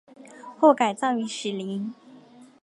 [0.57, 1.93] 后改葬于禧陵。